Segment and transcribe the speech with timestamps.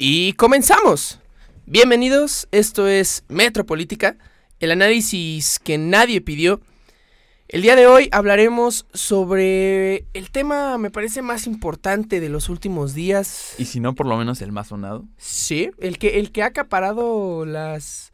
[0.00, 1.18] Y comenzamos.
[1.66, 4.16] Bienvenidos, esto es Metropolítica,
[4.60, 6.60] el análisis que nadie pidió.
[7.48, 12.94] El día de hoy hablaremos sobre el tema, me parece, más importante de los últimos
[12.94, 13.56] días.
[13.58, 15.04] Y si no, por lo menos el más sonado.
[15.16, 18.12] Sí, el que, el que ha acaparado las,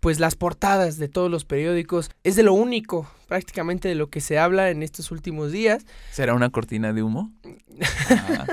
[0.00, 2.10] pues las portadas de todos los periódicos.
[2.24, 5.84] Es de lo único, prácticamente, de lo que se habla en estos últimos días.
[6.10, 7.30] ¿Será una cortina de humo?
[8.10, 8.46] Ah,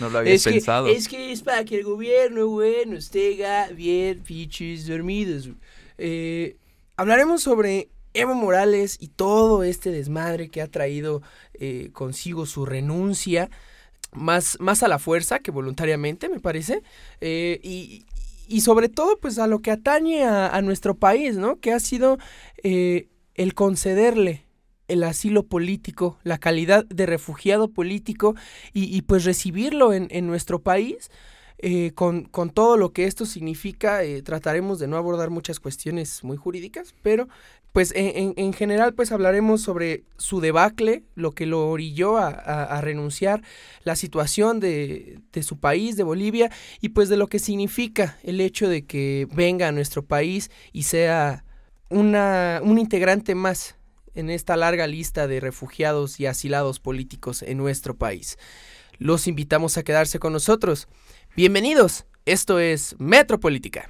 [0.00, 0.86] no lo había Es que, pensado.
[0.88, 3.38] es que es para que el gobierno, bueno, esté
[3.74, 5.50] bien pinches dormidos.
[5.98, 6.56] Eh,
[6.96, 11.22] hablaremos sobre Evo Morales y todo este desmadre que ha traído
[11.54, 13.50] eh, consigo su renuncia,
[14.12, 16.82] más, más a la fuerza que voluntariamente, me parece.
[17.20, 18.04] Eh, y,
[18.48, 21.60] y sobre todo, pues a lo que atañe a, a nuestro país, ¿no?
[21.60, 22.18] Que ha sido
[22.62, 24.44] el concederle
[24.92, 28.34] el asilo político, la calidad de refugiado político
[28.72, 31.10] y, pues recibirlo en, nuestro país.
[31.64, 36.24] eh, con, con todo lo que esto significa, eh, trataremos de no abordar muchas cuestiones
[36.24, 37.28] muy jurídicas, pero
[37.72, 42.28] pues en, en- en general pues hablaremos sobre su debacle, lo que lo orilló a,
[42.30, 43.42] a- a renunciar,
[43.84, 48.40] la situación de, de su país, de Bolivia, y pues de lo que significa el
[48.40, 51.44] hecho de que venga a nuestro país y sea
[51.90, 53.76] una, un integrante más
[54.14, 58.38] en esta larga lista de refugiados y asilados políticos en nuestro país.
[58.98, 60.86] Los invitamos a quedarse con nosotros.
[61.36, 63.86] Bienvenidos, esto es Metropolítica.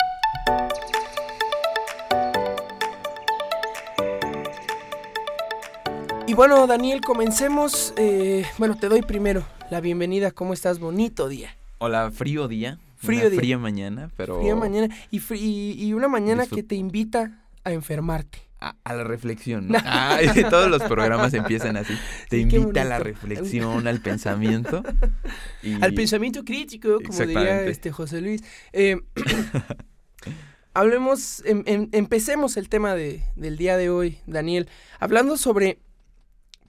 [6.26, 7.92] Y bueno, Daniel, comencemos.
[7.96, 10.30] Eh, bueno, te doy primero la bienvenida.
[10.30, 10.78] ¿Cómo estás?
[10.78, 11.56] Bonito día.
[11.78, 12.78] Hola, frío día.
[12.96, 13.40] Frío una día.
[13.40, 14.94] Fría mañana, pero Fría mañana.
[15.10, 18.38] Y, y- y una mañana Disfrut- que te invita a enfermarte.
[18.68, 19.68] A, a la reflexión.
[19.68, 19.78] ¿no?
[19.84, 20.18] Ah,
[20.50, 21.94] todos los programas empiezan así.
[22.28, 24.82] Te Sí, invita a la reflexión, al pensamiento.
[25.62, 28.42] y- Al pensamiento crítico, como diría este José Luis.
[28.72, 28.96] Eh,
[30.74, 34.68] hablemos, em- em- empecemos el tema de, del día de hoy, Daniel,
[35.00, 35.78] hablando sobre,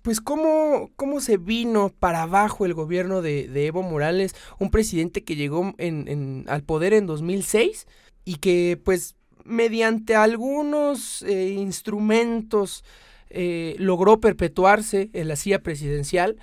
[0.02, 5.24] pues, cómo, cómo se vino para abajo el gobierno de, de Evo Morales, un presidente
[5.24, 7.88] que llegó en, en- al poder en 2006
[8.26, 9.16] y que, pues,
[9.46, 12.84] mediante algunos eh, instrumentos
[13.30, 16.38] eh, logró perpetuarse en la silla presidencial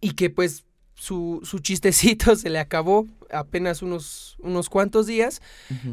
[0.00, 5.40] y que, pues, su, su chistecito se le acabó apenas unos, unos cuantos días.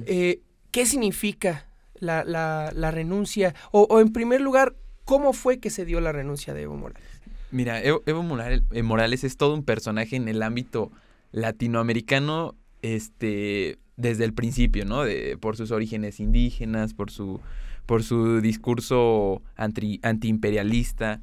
[0.05, 0.41] Eh,
[0.71, 3.55] ¿Qué significa la, la- la renuncia?
[3.71, 7.07] O, o, en primer lugar, ¿cómo fue que se dio la renuncia de Evo Morales?
[7.51, 10.91] Mira, Evo, Evo Morales, Morales es todo un personaje en el ámbito
[11.31, 15.03] latinoamericano, este, desde el principio, ¿no?
[15.03, 17.41] De, por sus orígenes indígenas, por su,
[17.85, 21.21] por su discurso anti, antiimperialista.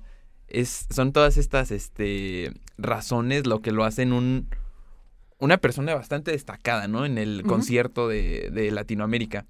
[0.48, 4.48] Es, son todas estas, este, razones lo que lo hacen un,
[5.38, 7.04] una persona bastante destacada, ¿no?
[7.04, 9.46] En el concierto de, de Latinoamérica.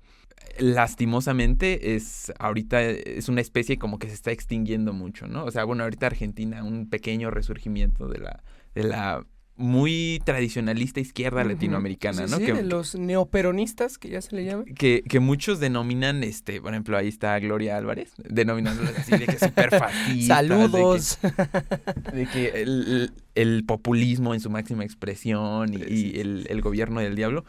[0.59, 5.45] Lastimosamente es ahorita es una especie como que se está extinguiendo mucho, ¿no?
[5.45, 8.43] O sea, bueno, ahorita Argentina un pequeño resurgimiento de la
[8.75, 9.25] de la
[9.57, 12.39] muy tradicionalista izquierda latinoamericana, Sí, ¿no?
[12.39, 14.65] sí, que, de los neoperonistas, que ya se le llama.
[14.65, 19.39] que, que muchos denominan, este, por ejemplo, ahí está Gloria Álvarez, denominándola así de que
[19.39, 20.37] súper fascista.
[20.37, 21.19] Saludos.
[21.23, 27.01] De que, de que el, el populismo en su máxima expresión y, el, el gobierno
[27.01, 27.45] del diablo.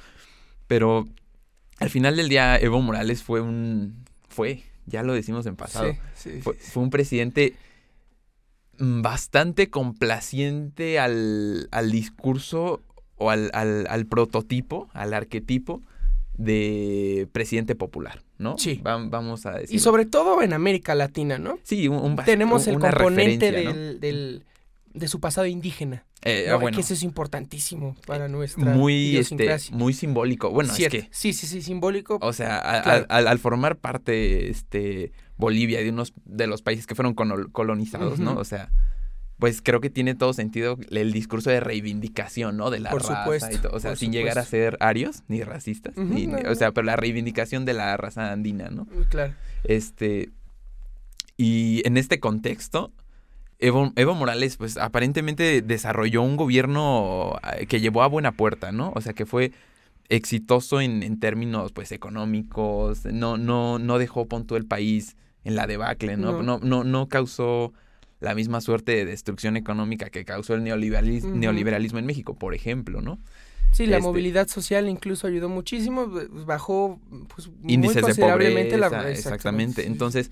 [0.67, 1.07] Pero
[1.79, 4.03] al final del día, Evo Morales fue un.
[4.29, 5.93] Fue, ya lo decimos en pasado.
[6.15, 6.71] Sí, sí, Fue, sí, sí.
[6.71, 7.55] fue un presidente
[8.79, 12.81] bastante complaciente al, al discurso
[13.17, 15.81] o al, al- al prototipo, al arquetipo
[16.37, 18.57] de presidente popular, ¿no?
[18.57, 18.81] Sí.
[18.85, 19.75] Va- vamos a decir.
[19.75, 21.59] Y sobre todo en América Latina, ¿no?
[21.63, 24.43] Sí, un, un Tenemos el componente del, del-
[24.93, 26.05] de su pasado indígena.
[26.25, 26.59] Eh, ¿no?
[26.59, 30.49] bueno, Que eso es importantísimo para nuestra muy, este, muy simbólico.
[30.51, 30.97] Bueno, Cierto.
[30.97, 32.17] es que, Sí, sí, sí, simbólico.
[32.21, 33.05] o sea, a- Claro.
[33.09, 38.35] al, al formar parte este, Bolivia de unos de los países que fueron colonizados, ¿no?
[38.35, 38.69] O sea,
[39.39, 42.69] pues creo que tiene todo sentido el discurso de reivindicación, ¿no?
[42.69, 43.75] De la Por raza supuesto, y todo.
[43.75, 45.97] O sea, sin llegar a ser arios ni racistas.
[45.97, 46.37] Ni- no.
[46.49, 48.87] o sea, pero la reivindicación de la raza andina, ¿no?
[49.09, 49.33] Claro.
[49.63, 50.29] Este.
[51.35, 52.93] Y en este contexto,
[53.59, 58.93] Evo, Evo Morales, pues aparentemente desarrolló un gobierno eh, que llevó a buena puerta, ¿no?
[58.95, 59.51] O sea, que fue
[60.09, 63.05] exitoso en, en términos, pues, económicos.
[63.05, 66.41] No, no, no dejó punto el país en la debacle, ¿no?
[66.41, 66.43] No.
[66.43, 67.73] No, no, no causó
[68.19, 73.19] la misma suerte de destrucción económica que causó el neoliberalismo, en México, por ejemplo, ¿no?
[73.71, 76.07] Sí, la Este- movilidad social incluso ayudó muchísimo,
[76.45, 76.99] bajó
[77.35, 79.87] pues, muy índices de considerablemente pobreza, la exactamente.
[79.87, 80.31] Entonces,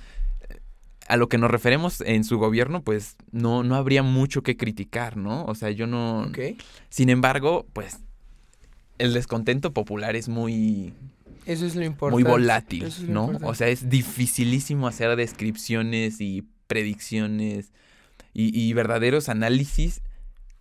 [1.07, 5.17] a lo que nos referemos en su gobierno, pues no, no habría mucho que criticar,
[5.17, 5.43] ¿no?
[5.45, 6.31] O sea, yo no...
[6.89, 7.99] Sin embargo, pues
[8.99, 10.93] el descontento popular es muy
[11.45, 12.23] eso es lo importante.
[12.23, 13.31] Muy volátil, ¿no?
[13.43, 17.73] O sea, es dificilísimo hacer descripciones y predicciones
[18.33, 20.01] y, verdaderos análisis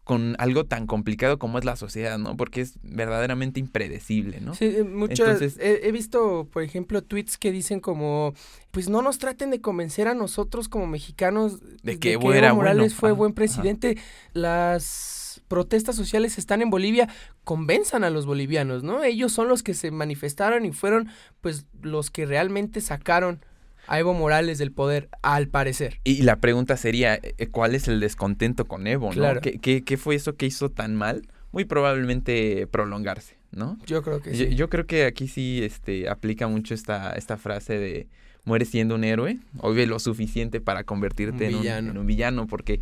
[0.03, 2.37] con algo tan complicado como es la sociedad, ¿no?
[2.37, 4.55] Porque es verdaderamente impredecible, ¿no?
[4.57, 5.41] Sí, eh, muchas.
[5.61, 8.35] he, visto, por ejemplo, tweets que dicen como,
[8.73, 13.13] pues no nos traten de convencer a nosotros como mexicanos de, que, Evo Morales fue
[13.13, 13.99] buen presidente.
[14.33, 15.20] Las
[15.51, 17.09] protestas sociales están en Bolivia,
[17.43, 19.03] convenzan a los bolivianos, ¿no?
[19.03, 21.09] Ellos son los que se manifestaron y fueron
[21.41, 23.45] pues los que realmente sacaron
[23.89, 25.99] a Evo Morales del poder, al parecer.
[26.05, 29.41] Y la pregunta sería, eh, ¿cuál es el descontento con Evo, no?
[29.41, 31.27] ¿Qué, fue eso que hizo tan mal?
[31.51, 33.77] Muy probablemente prolongarse, ¿no?
[33.87, 34.55] Yo creo que sí.
[34.55, 38.07] Yo, creo que aquí sí este, aplica mucho esta, esta frase de
[38.45, 42.81] mueres siendo un héroe, o lo suficiente para convertirte en, en un villano, porque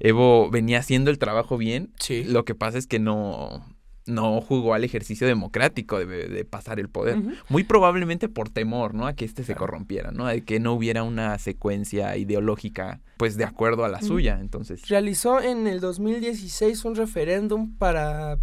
[0.00, 1.92] Evo venía haciendo el trabajo bien.
[1.98, 2.24] Sí.
[2.24, 3.64] Lo que pasa es que no,
[4.08, 7.18] no jugó al ejercicio democrático de, pasar el poder.
[7.48, 9.06] Muy probablemente por temor, ¿no?
[9.06, 10.26] A que éste se corrompiera, ¿no?
[10.26, 14.88] A que no hubiera una secuencia ideológica, pues, de acuerdo a la suya, entonces.
[14.88, 18.38] Realizó en el 2016 un referéndum para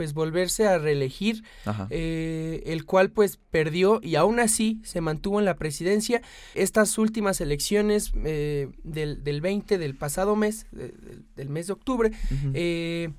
[0.00, 1.44] pues volverse a reelegir,
[1.90, 6.22] eh, el cual pues perdió y aún así se mantuvo en la presidencia.
[6.54, 12.12] Estas últimas elecciones eh, del, del, 20 del pasado mes, del mes de octubre,
[12.54, 13.10] eh,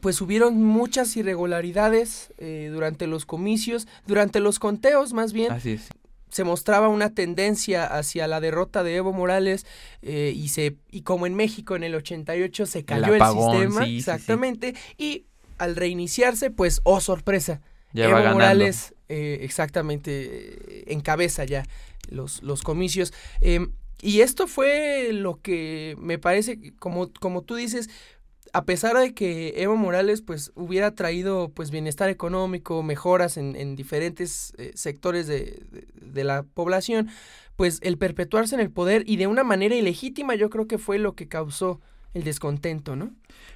[0.00, 2.32] pues hubieron muchas irregularidades
[2.70, 5.50] durante los comicios, durante los conteos más bien.
[5.50, 5.88] Así es
[6.28, 9.66] se mostraba una tendencia hacia la derrota de Evo Morales
[10.02, 15.26] y se y como en México en el 88 se cayó el, sistema exactamente y
[15.58, 17.60] al reiniciarse, pues, oh sorpresa,
[17.94, 21.64] Evo Morales eh, exactamente encabeza ya
[22.08, 23.12] los, los comicios.
[23.40, 23.72] Em,
[24.02, 27.88] y esto fue lo que me parece, como, como tú dices,
[28.52, 33.76] a pesar de que Evo Morales pues hubiera traído pues bienestar económico, mejoras en, en
[33.76, 35.60] diferentes eh, sectores de,
[35.94, 37.08] de, la población,
[37.56, 40.98] pues el perpetuarse en el poder y de una manera ilegítima yo creo que fue
[40.98, 41.80] lo que causó
[42.14, 43.10] el descontento, ¿no?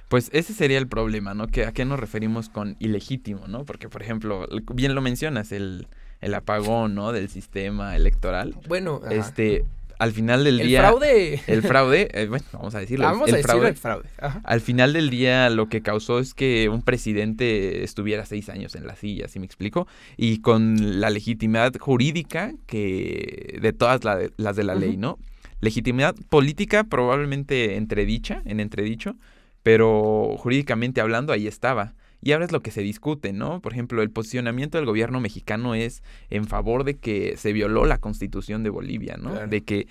[0.09, 1.47] Pues ese sería el problema, ¿no?
[1.47, 3.63] Que, ¿A qué nos referimos con ilegítimo, ¿no?
[3.63, 5.87] Porque, por ejemplo, bien lo mencionas, el,
[6.21, 7.11] el apagón, ¿no?
[7.11, 8.55] Del sistema electoral.
[8.67, 9.65] Bueno, este,
[9.99, 10.79] al final del día...
[10.79, 11.41] El fraude.
[11.45, 13.05] El fraude, eh, bueno, vamos a decirlo.
[13.05, 14.09] Vamos el, a fraude, el fraude.
[14.43, 18.87] Al final del día lo que causó es que un presidente estuviera seis años en
[18.87, 19.87] la silla, ¿sí me explico?
[20.17, 24.01] Y con la legitimidad jurídica que de todas
[24.37, 25.19] las de la ley, ¿no?
[25.61, 29.15] Legitimidad política probablemente entredicha, en entredicho,
[29.63, 31.93] pero jurídicamente hablando ahí estaba.
[32.21, 33.61] Y ahora es lo que se discute, ¿no?
[33.61, 37.97] Por ejemplo, el posicionamiento del gobierno mexicano es en favor de que se violó la
[37.97, 39.33] constitución de Bolivia, ¿no?
[39.47, 39.87] De que,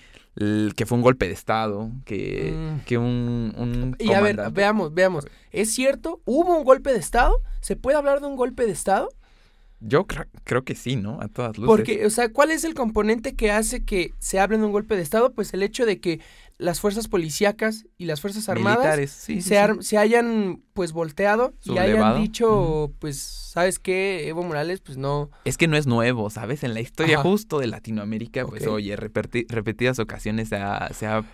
[0.77, 2.85] que fue un golpe de Estado, que, mm.
[2.85, 5.27] que un, un Y a ver, veamos, veamos.
[5.53, 6.21] ¿Es cierto?
[6.27, 7.41] ¿Hubo un golpe de Estado?
[7.61, 9.09] ¿Se puede hablar de un golpe de Estado?
[9.81, 10.07] Yo
[10.45, 11.21] creo que sí, ¿no?
[11.21, 11.69] A todas luces.
[11.69, 14.97] Porque, o sea, ¿cuál es el componente que hace que se hable de un golpe
[14.97, 15.33] de Estado?
[15.33, 16.21] Pues el hecho de que
[16.57, 22.93] las fuerzas policíacas y las fuerzas armadas se, se, hayan pues volteado y hayan dicho,
[22.99, 24.29] pues, ¿sabes qué?
[24.29, 25.31] Evo Morales, pues no.
[25.45, 26.65] Es que no es nuevo, ¿sabes?
[26.65, 31.25] En la historia justo de Latinoamérica, pues, oye, repetidas ocasiones se ha, se ha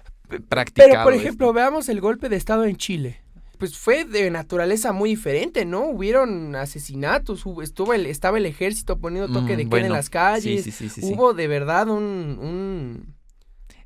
[0.49, 0.91] practicado.
[0.91, 3.24] Pero, por ejemplo, veamos el golpe de Estado en Chile
[3.57, 5.89] pues fue de naturaleza muy diferente, ¿no?
[5.89, 10.67] Hubieron asesinatos, estuvo el, estaba el ejército poniendo toque mm, de queda en las calles,
[11.03, 13.15] hubo de verdad un, un,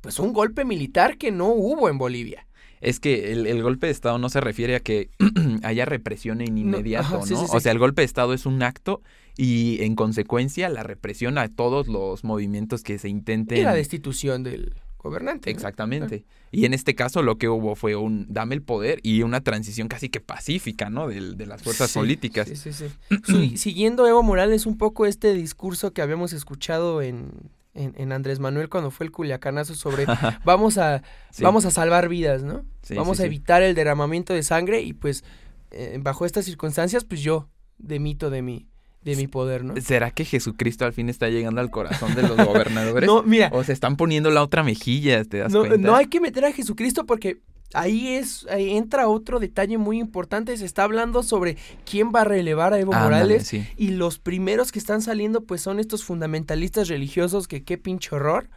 [0.01, 2.45] pues un golpe militar que no hubo en Bolivia.
[2.81, 5.09] Es que el, golpe de Estado no se refiere a que
[5.63, 7.43] haya represión en inmediato, ¿no?
[7.51, 9.01] O sea, el golpe de Estado es un acto
[9.35, 13.57] y en consecuencia la represión a todos los movimientos que se intenten.
[13.57, 15.49] Y la destitución del gobernante.
[15.49, 16.25] Exactamente.
[16.51, 19.87] Y en este caso lo que hubo fue un dame el poder y una transición
[19.87, 21.07] casi que pacífica, ¿no?
[21.07, 22.47] De, de las fuerzas políticas.
[22.47, 22.85] Sí, sí,
[23.25, 23.57] sí.
[23.57, 27.31] siguiendo Evo Morales un poco este discurso que habíamos escuchado en,
[27.73, 30.05] en, Andrés Manuel cuando fue el culiacanazo sobre
[30.43, 31.01] vamos a,
[31.39, 32.65] vamos a salvar vidas, ¿no?
[32.95, 35.23] vamos a evitar el derramamiento de sangre y pues
[35.71, 38.67] eh, bajo estas circunstancias pues yo demito de mi
[39.01, 39.75] de mi poder, ¿no?
[39.79, 43.07] ¿Será que Jesucristo al fin está llegando al corazón de los gobernadores?
[43.07, 43.49] no, mira.
[43.53, 45.77] O se están poniendo la otra mejilla, ¿te das no, cuenta?
[45.77, 47.39] No hay que meter a Jesucristo porque
[47.73, 50.55] ahí es, ahí entra otro detalle muy importante.
[50.57, 51.57] Se está hablando sobre
[51.89, 53.53] quién va a relevar a Evo Morales.
[53.77, 58.49] Y los primeros que están saliendo, pues son estos fundamentalistas religiosos que qué pinche horror.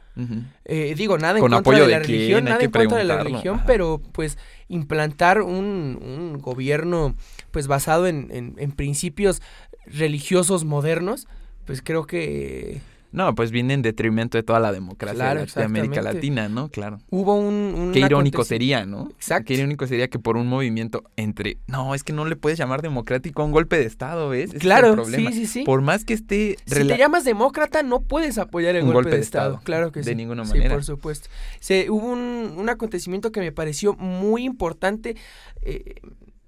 [0.66, 4.00] Eh, digo, nada en contra de la religión, nada en contra de la religión, pero
[4.12, 4.36] pues
[4.68, 7.14] implantar un, un gobierno
[7.50, 9.40] pues basado en, en, en principios
[9.86, 11.26] religiosos modernos,
[11.66, 12.80] pues creo que
[13.12, 16.00] No, pues viene en detrimento de toda la democracia Claro, de América.
[16.00, 16.68] Latina, ¿no?
[16.70, 16.98] Claro.
[17.10, 17.54] Hubo un...
[17.76, 19.10] un Qué irónico sería, ¿no?
[19.10, 19.44] Exacto.
[19.48, 21.58] Qué irónico sería que por un movimiento entre...
[21.66, 24.44] No, es que no le puedes llamar democrático a un golpe de Estado, ¿ves?
[24.44, 25.30] Ese es el Claro, problema.
[25.30, 25.62] sí, sí, sí.
[25.64, 26.56] Por más que esté...
[26.64, 29.60] Si te llamas demócrata, no puedes apoyar el Un golpe, de, Estado.
[29.62, 30.14] Claro que de sí.
[30.14, 30.74] ninguna Sí, manera.
[30.74, 31.28] por supuesto.
[31.60, 35.16] Se, hubo un, un acontecimiento que me pareció muy importante.
[35.60, 35.96] eh,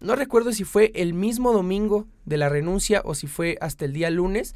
[0.04, 3.92] no recuerdo si fue el mismo domingo de la renuncia o si fue hasta el
[3.92, 4.54] día lunes,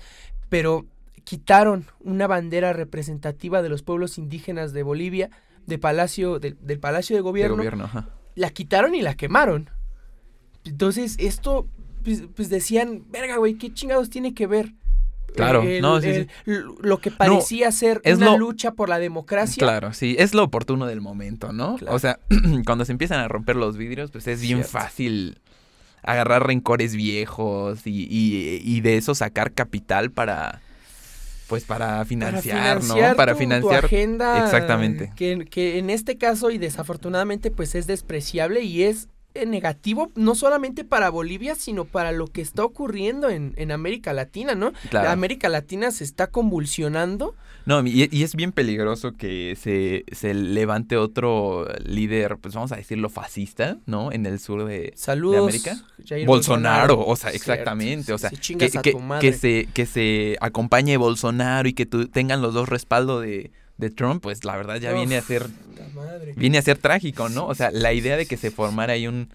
[0.49, 0.87] pero
[1.25, 5.31] quitaron una bandera representativa de los pueblos indígenas de Bolivia,
[5.67, 8.09] de palacio, del, del Palacio de de Gobierno, gobierno, ajá.
[8.35, 9.71] la quitaron y la quemaron.
[10.65, 11.67] Entonces, esto,
[12.05, 14.75] pues, pues decían, verga, güey, ¿qué chingados tiene que ver?
[15.37, 16.09] Claro, El- no, sí,
[16.47, 19.61] el- Lo que parecía ser es una lo- lucha por la democracia.
[19.61, 21.77] Claro, sí, es lo oportuno del momento, ¿no?
[21.77, 21.95] Claro.
[21.95, 22.19] O sea,
[22.67, 24.73] cuando se empiezan a romper los vidrios, pues es bien Cierto.
[24.73, 25.39] fácil
[26.03, 30.61] agarrar rencores viejos y, y- y de eso sacar capital para,
[31.49, 32.95] pues para financiar, ¿no?
[33.17, 33.85] Para tu- tu financiar.
[33.85, 34.45] agenda.
[34.45, 35.13] Exactamente.
[35.17, 39.09] Que, que en este caso, y desafortunadamente, pues es despreciable y es
[39.47, 44.55] negativo, no solamente para Bolivia, sino para lo que está ocurriendo en, en América Latina,
[44.55, 44.73] ¿no?
[44.91, 45.07] Claro.
[45.07, 47.35] La América Latina se está convulsionando.
[47.67, 52.77] No, y, y es bien peligroso que se, se levante otro líder, pues vamos a
[52.77, 54.11] decirlo fascista, ¿no?
[54.11, 55.43] En el sur de, Saludos.
[55.43, 55.77] América?
[56.07, 58.71] Jair Bolsonaro, o sea, Cierto, exactamente, o sea, que,
[59.21, 63.91] que- se, que se acompañe Bolsonaro y que tu- tengan los dos respaldo de, de
[63.91, 65.47] Trump, pues la verdad ya viene a ser,
[66.37, 67.47] viene a ser trágico, ¿no?
[67.47, 69.29] O sea, la idea de que se formara ahí un,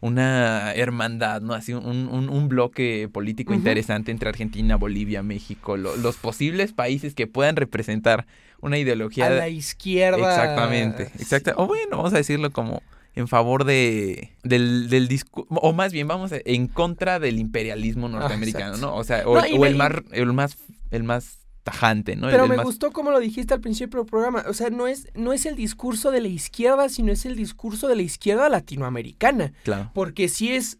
[0.00, 1.54] una hermandad, ¿no?
[1.54, 7.14] Así un, un, un bloque político interesante entre Argentina, Bolivia, México, lo- los posibles países
[7.14, 8.26] que puedan representar
[8.60, 10.18] una ideología a la izquierda.
[10.18, 11.52] Exactamente, exacto.
[11.56, 12.82] O bueno, vamos a decirlo como
[13.14, 18.08] en favor de del, del discurso, o más bien vamos a- en contra del imperialismo
[18.08, 18.76] norteamericano.
[18.76, 18.94] ¿no?
[18.94, 20.56] O sea, o, No, o el más el más
[20.90, 22.28] el más tajante, ¿no?
[22.28, 24.44] El- Pero el me más- gustó como lo dijiste al principio del programa.
[24.48, 27.88] O sea, no es, no es el discurso de la izquierda, sino es el discurso
[27.88, 29.52] de la izquierda latinoamericana.
[29.64, 29.90] Claro.
[29.92, 30.78] Porque sí es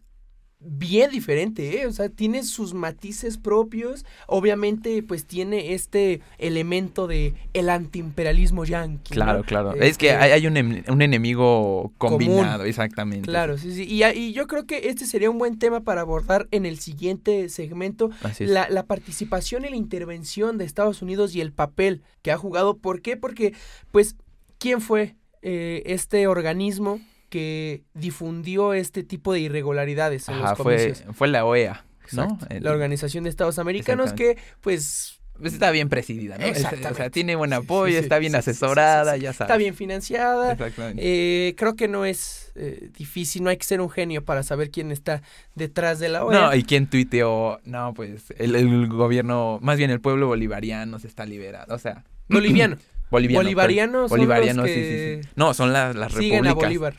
[0.69, 1.87] bien diferente, ¿eh?
[1.87, 4.05] O sea, tiene sus matices propios.
[4.27, 9.11] Obviamente, pues tiene este elemento de el antiimperialismo yanqui.
[9.13, 9.15] ¿no?
[9.15, 9.73] Claro, claro.
[9.75, 13.27] Es que Este, hay, hay un, em- un enemigo combinado, exactamente.
[13.29, 13.83] Claro, sí, sí.
[13.89, 17.49] Y, y yo creo que este sería un buen tema para abordar en el siguiente
[17.49, 18.09] segmento.
[18.21, 18.49] Así es.
[18.49, 22.77] La, la participación y la intervención de Estados Unidos y el papel que ha jugado.
[22.77, 23.15] ¿Por qué?
[23.17, 23.53] Porque,
[23.91, 24.15] pues,
[24.57, 30.77] ¿quién fue eh, este organismo que difundió este tipo de irregularidades en Ajá, los fue,
[30.87, 31.15] comicios?
[31.15, 32.37] fue la OEA, ¿no?
[32.49, 36.47] El- La Organización de Estados Americanos que, pues, pues está bien presidida, ¿no?
[36.47, 39.41] O sea, tiene buen apoyo, sí, sí, está bien sí, asesorada, ya sabes.
[39.51, 40.53] está bien financiada.
[40.53, 41.01] Exactamente.
[41.05, 44.71] Eh, creo que no es eh, difícil, no hay que ser un genio para saber
[44.71, 45.21] quién está
[45.53, 46.39] detrás de la OEA.
[46.41, 51.07] No, y quién tuiteó, no, pues el, el gobierno, más bien el pueblo bolivariano se
[51.07, 52.77] está liberando, o sea, Boliviano.
[53.11, 53.43] boliviano.
[53.43, 55.29] Bolivarianos son bolivariano, los sí, sí, sí.
[55.35, 56.53] No, son las, las siguen a.
[56.55, 56.95] Bolívar.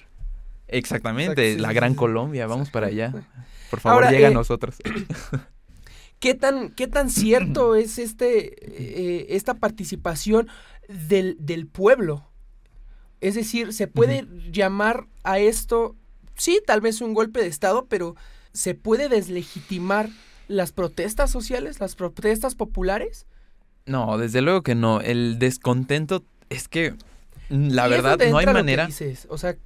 [0.68, 1.96] Exactamente, Exacto, sí, la sí, gran sí.
[1.96, 3.18] Colombia, vamos para allá.
[3.70, 4.76] Por favor, Ahora, llega a eh, nosotros.
[6.20, 8.54] ¿Qué tan, qué tan cierto es este,
[9.20, 10.48] eh, esta participación
[10.88, 12.28] del, del pueblo?
[13.20, 15.96] Es decir, ¿se puede llamar a esto,
[16.36, 18.14] sí, tal vez un golpe de Estado, pero
[18.52, 20.10] ¿se puede deslegitimar
[20.48, 23.26] las protestas sociales, las protestas populares?
[23.86, 25.00] No, desde luego que no.
[25.00, 26.92] El descontento es que,
[27.48, 28.86] mm, la Y verdad, no hay manera.
[28.86, 29.56] dices, o sea,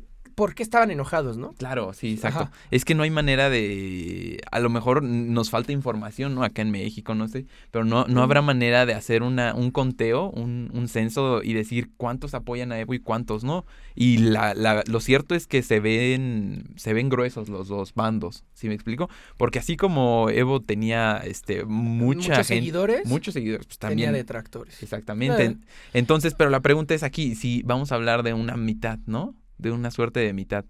[0.42, 1.52] ¿por qué estaban enojados, no?
[1.52, 2.40] Claro, sí, exacto.
[2.40, 2.52] Ajá.
[2.72, 6.42] Es que no hay manera de, a lo mejor nos falta información, ¿no?
[6.42, 10.30] Acá en México, no sé, pero no, no habrá manera de hacer una, un conteo,
[10.30, 13.64] un, un censo y decir cuántos apoyan a Evo y cuántos no.
[13.94, 18.42] Y la, la, lo cierto es que se ven, se ven gruesos los dos bandos,
[18.52, 19.08] ¿sí me explico?
[19.36, 24.12] Porque así como Evo tenía, este, mucha Muchos gente, seguidores, muchos seguidores, pues tenía también.
[24.14, 24.82] detractores.
[24.82, 25.44] Exactamente.
[25.44, 25.56] Eh.
[25.92, 29.36] Entonces, pero la pregunta es aquí, si vamos a hablar de una mitad, ¿no?
[29.62, 30.64] De una suerte de mitad.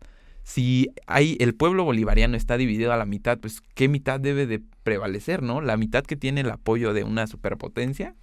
[0.45, 4.61] Si hay el pueblo bolivariano está dividido a la mitad, pues ¿qué mitad debe de
[4.83, 5.61] prevalecer, no?
[5.61, 8.15] La mitad que tiene el apoyo de una superpotencia,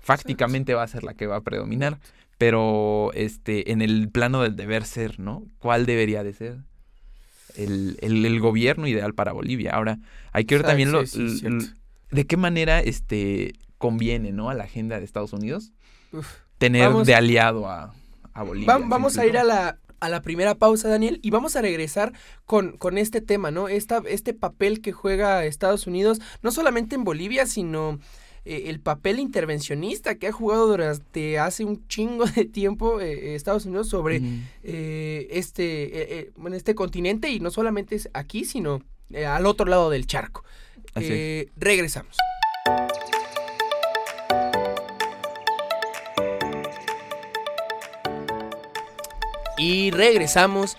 [0.00, 1.98] fácticamente va a ser la que va a predominar,
[2.36, 5.42] pero este en el plano del deber ser, ¿no?
[5.58, 6.56] ¿Cuál debería de ser?
[7.56, 9.72] El, el- el gobierno ideal para Bolivia.
[9.72, 9.98] Ahora,
[10.32, 11.40] hay que ver también lo- sí,
[12.10, 14.50] de qué manera este conviene, ¿no?
[14.50, 15.72] A la agenda de Estados Unidos
[16.12, 16.26] Uf.
[16.58, 17.94] tener Vamos- de aliado a,
[18.34, 18.68] a Bolivia.
[18.72, 21.56] Va- ¿sí me vamos a ir a la, a la primera pausa, Daniel, y vamos
[21.56, 22.12] a regresar
[22.46, 23.68] con, con este tema, ¿no?
[23.68, 27.98] Esta, este papel que juega Estados Unidos, no solamente en Bolivia, sino
[28.44, 33.66] eh, el papel intervencionista que ha jugado durante hace un chingo de tiempo eh, Estados
[33.66, 34.42] Unidos sobre Mm.
[34.62, 39.46] eh, este, eh, eh, bueno, este continente, y no solamente es aquí, sino eh, al
[39.46, 40.44] otro lado del charco.
[40.94, 42.16] Eh, regresamos.
[49.58, 50.76] Y regresamos.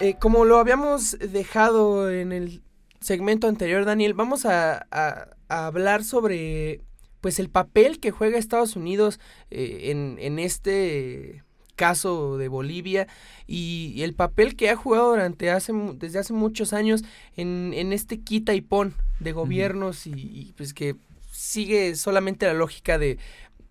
[0.00, 2.62] Eh, como lo habíamos dejado en el
[3.00, 6.82] segmento anterior, Daniel, vamos a, a- a hablar sobre
[7.20, 9.18] pues el papel que juega Estados Unidos
[9.50, 11.42] eh, en, en este
[11.74, 13.08] caso de Bolivia
[13.46, 17.02] y, y el papel que ha jugado durante hace desde hace muchos años
[17.36, 20.94] en, en este quita y pon de gobiernos y, y, pues que
[21.32, 23.18] sigue solamente la lógica de,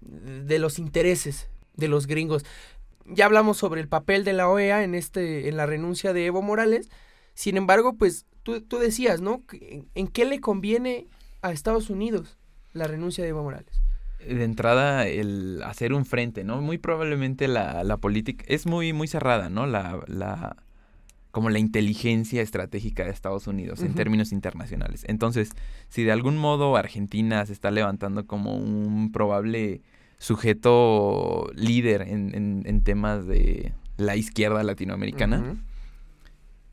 [0.02, 2.44] de los intereses de los gringos.
[3.08, 6.42] Ya hablamos sobre el papel de la OEA en este en la renuncia de Evo
[6.42, 6.90] Morales.
[7.34, 9.44] Sin embargo, pues tú, tú decías, ¿no?
[9.96, 11.08] ¿En, qué le conviene
[11.42, 12.38] a Estados Unidos
[12.74, 13.82] la renuncia de Evo Morales?
[14.20, 16.60] de entrada el hacer un frente, ¿no?
[16.60, 19.68] Muy probablemente la, la política es muy, muy cerrada, ¿no?
[19.68, 20.58] La, la,
[21.38, 25.04] como la inteligencia estratégica de Estados Unidos en términos internacionales.
[25.08, 25.52] Entonces,
[25.88, 29.84] si de algún modo Argentina se está levantando como un probable
[30.18, 35.56] sujeto líder en, en- en temas de la izquierda latinoamericana,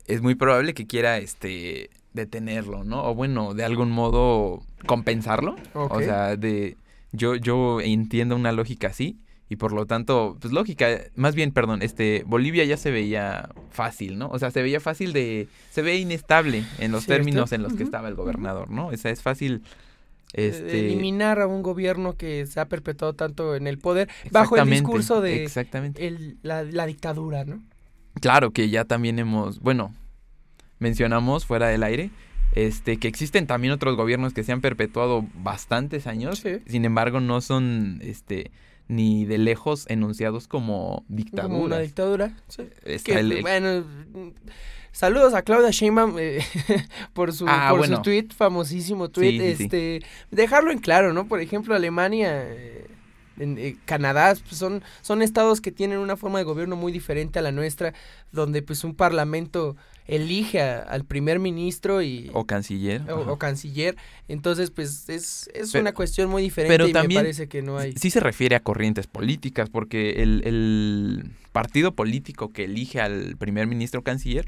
[0.07, 3.03] es muy probable que quiera este detenerlo, ¿no?
[3.05, 5.55] O bueno, de algún modo compensarlo.
[5.73, 6.77] O sea, de
[7.11, 9.17] yo yo entiendo una lógica así
[9.49, 14.17] y por lo tanto, pues lógica, más bien, perdón, este Bolivia ya se veía fácil,
[14.17, 14.27] ¿no?
[14.29, 17.23] O sea, se veía fácil de se ve inestable en los Cierto.
[17.23, 18.87] términos en los que estaba el gobernador, ¿no?
[18.87, 19.61] O sea, es fácil
[20.35, 24.69] este eliminar a un gobierno que se ha perpetuado tanto en el poder bajo el
[24.69, 26.05] discurso de Exactamente.
[26.07, 27.63] el- la, la dictadura, ¿no?
[28.21, 29.93] Claro que ya también hemos, bueno,
[30.79, 32.11] mencionamos fuera del aire,
[32.53, 36.59] este, que existen también otros gobiernos que se han perpetuado bastantes años, Sí.
[36.67, 38.51] sin embargo no son, este,
[38.87, 41.81] ni de lejos enunciados como Como una dictaduras.
[41.81, 42.31] dictadura.
[42.47, 42.63] sí.
[42.85, 43.83] Está Que, el- el- bueno,
[44.95, 46.39] saludos a Claudia Sheinbaum eh,
[47.13, 47.97] por su Ah, por bueno.
[47.97, 49.63] su tweet, famosísimo tweet, Sí, sí, sí.
[49.65, 51.27] este dejarlo en claro, ¿no?
[51.27, 52.87] Por ejemplo, Alemania eh,
[53.37, 57.39] en, eh, Canadá pues, son son estados que tienen una forma de gobierno muy diferente
[57.39, 57.93] a la nuestra,
[58.31, 59.75] donde pues un parlamento
[60.07, 63.01] elige a- al primer ministro y o canciller.
[63.11, 63.97] o, canciller,
[64.29, 67.61] entonces pues es, es Pero- una cuestión muy diferente pero y también me parece que
[67.63, 67.93] no hay.
[67.97, 73.65] Sí se refiere a corrientes políticas, porque el, el partido político que elige al primer
[73.67, 74.45] ministro canciller,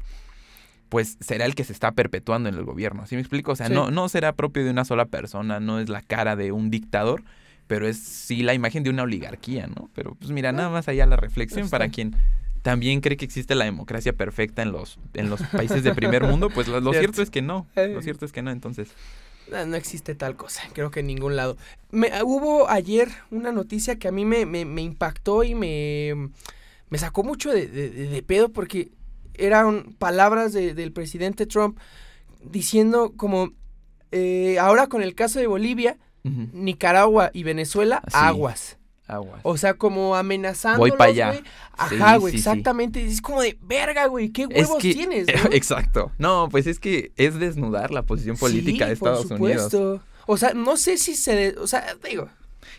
[0.88, 3.06] pues será el que se está perpetuando en el gobierno.
[3.06, 3.52] ¿Sí me explico?
[3.52, 3.72] O sea, Sí.
[3.74, 7.22] no, no será propio de una sola persona, no es la cara de un dictador,
[7.66, 9.90] pero es sí la imagen de una oligarquía, ¿no?
[9.94, 12.16] Pero pues mira, nada más allá la reflexión para quien
[12.62, 16.48] también cree que existe la democracia perfecta en los, en los países de primer mundo,
[16.50, 17.00] pues lo, lo Cierto.
[17.14, 17.66] cierto es que no.
[17.76, 17.92] Eh.
[17.94, 18.88] Lo cierto es que no, entonces.
[19.50, 21.56] No, no existe tal cosa, creo que en ningún lado.
[21.90, 26.30] Me, hubo ayer una noticia que a mí me, me- me impactó y me,
[26.90, 28.90] me sacó mucho de- de- de pedo porque
[29.38, 31.78] eran palabras de- del presidente Trump
[32.44, 33.50] diciendo como,
[34.12, 35.96] eh, ahora con el caso de Bolivia,
[36.52, 38.12] Nicaragua y Venezuela, Sí.
[38.14, 38.78] aguas.
[39.06, 39.40] Aguas.
[39.42, 40.80] O sea, como amenazando.
[40.80, 41.40] Voy pa' allá.
[41.72, 42.48] Ajá, Sí, güey, sí, sí.
[42.48, 43.02] exactamente.
[43.06, 45.26] Es como de, verga, güey, ¿qué Es huevos que- tienes?
[45.50, 45.50] ¿no?
[45.52, 46.12] Exacto.
[46.18, 49.70] No, pues es que es desnudar la posición política de Estados por Unidos.
[49.72, 50.02] supuesto.
[50.26, 51.34] O sea, no sé si se...
[51.34, 52.28] de- o sea, digo...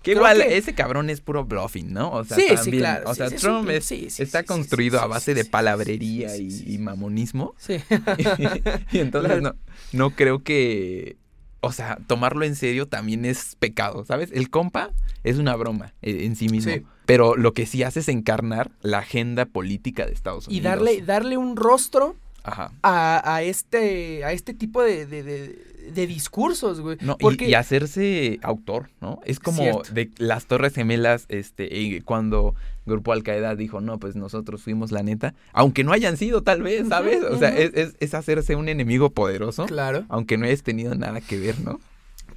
[0.02, 2.12] Que Creo igual que- ese cabrón es puro bluffing, ¿no?
[2.12, 4.40] O sea, Sí, sí, también, claro, O sí, sea, sí, Trump es- sí, sí, está
[4.40, 6.72] sí, sí, construido sí, a sí, base sí, de sí, palabrería sí, y, sí, y
[6.74, 6.78] sí.
[6.80, 7.54] mamonismo.
[7.58, 7.78] Sí.
[8.92, 9.42] y entonces Claro.
[9.42, 9.56] no,
[9.94, 11.18] no creo que.
[11.62, 14.30] O sea, tomarlo en serio también es pecado, ¿sabes?
[14.32, 14.92] El compa
[15.26, 16.72] es una broma eh, en sí mismo.
[16.72, 16.84] Sí.
[17.06, 20.64] Pero lo que sí hace es encarnar la agenda política de Estados y Unidos.
[20.64, 22.72] darle, darle un rostro Ajá.
[22.82, 26.98] a, a este, a este tipo de, de, de- de discursos, güey.
[27.02, 29.20] No, y- Porque, y, hacerse autor, ¿no?
[29.26, 29.94] Es como Cierto.
[29.94, 34.92] de las Torres Gemelas, este, y cuando Grupo Al Qaeda dijo, no, pues nosotros fuimos
[34.92, 37.24] la neta, aunque no hayan sido, tal vez, ¿sabes?
[37.24, 40.06] O sea, es hacerse un enemigo poderoso, Claro.
[40.10, 41.80] aunque no hayas tenido nada que ver, ¿no?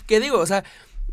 [0.07, 0.39] ¿Qué digo?
[0.39, 0.65] O sea,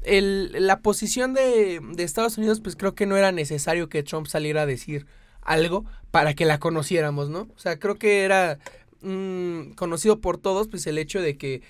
[0.03, 4.27] el, la posición de, de Estados Unidos, pues creo que no era necesario que Trump
[4.27, 5.05] saliera a decir
[5.41, 7.41] algo para que la conociéramos, ¿no?
[7.55, 8.59] O sea, creo que era
[9.01, 11.61] mm, conocido por todos, pues el hecho de que...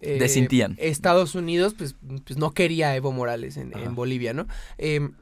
[0.00, 0.76] eh, Desintían.
[0.78, 3.94] Estados Unidos, pues, pues no quería a Evo Morales en, en.
[3.94, 4.46] Bolivia, ¿no?
[4.78, 5.12] Em,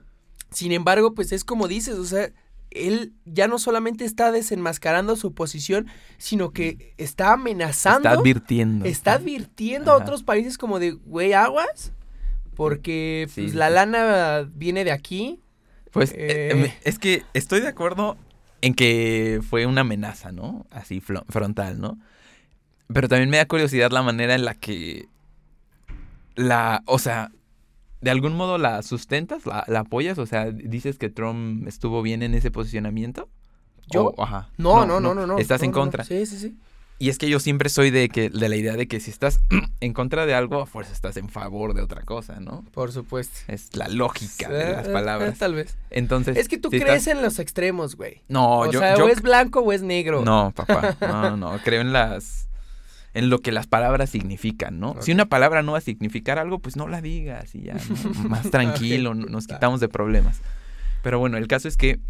[0.50, 2.30] sin embargo, pues es como dices, o sea,
[2.70, 5.86] él ya no solamente está desenmascarando su posición,
[6.18, 8.84] sino que está amenazando Está advirtiendo.
[8.84, 11.92] está advirtiendo a otros países como de, güey, aguas,
[12.54, 15.40] porque pues, sí, la lana viene de aquí.
[15.92, 16.16] Pues Eh.
[16.66, 18.16] eh, es que estoy de acuerdo
[18.60, 20.66] en que fue una amenaza, ¿no?
[20.70, 21.98] Así frontal, ¿no?
[22.92, 25.08] Pero también me da curiosidad la manera en la que
[26.34, 27.30] la, o sea,
[28.00, 32.22] de algún modo la sustentas, la, la apoyas, o sea, dices que Trump estuvo bien
[32.22, 33.28] en ese posicionamiento.
[33.90, 34.06] ¿Yo?
[34.16, 34.48] O- ajá.
[34.58, 35.38] No, no, no, no, no.
[35.38, 35.82] Estás no, en no, no.
[35.82, 36.04] contra.
[36.04, 36.56] Sí, sí, sí.
[36.98, 39.40] Y es que yo siempre soy de que de la idea de que si estás
[39.80, 42.64] en contra de algo, a fuerza estás en favor de otra cosa, ¿no?
[42.72, 43.36] Por supuesto.
[43.48, 45.38] Es la lógica de las Eh, palabras.
[45.38, 45.76] Tal vez.
[45.90, 48.22] Entonces, Es que tú si crees estás- en los extremos, güey.
[48.28, 50.22] No, o yo, sea, yo o es blanco o es negro.
[50.24, 50.96] No, papá.
[51.00, 52.48] No, no, creo en las
[53.14, 54.96] en lo que las palabras significan, ¿no?
[55.00, 58.28] Si una palabra no va a significar algo, pues no la digas y ya, ¿no?
[58.28, 60.40] más tranquilo, nos quitamos de problemas.
[61.02, 62.00] Pero bueno, el caso es que